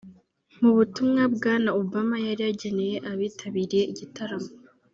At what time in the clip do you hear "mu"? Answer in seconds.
0.61-0.71